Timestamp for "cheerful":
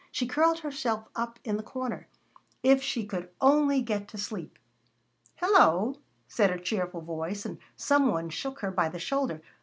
6.59-7.01